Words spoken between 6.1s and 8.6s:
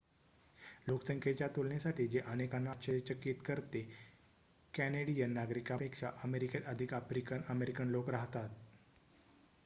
अमेरिकेत अधिक African American लोक राहतात